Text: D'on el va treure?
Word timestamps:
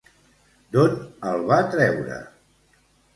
D'on 0.75 0.95
el 1.31 1.45
va 1.51 1.59
treure? 1.75 2.17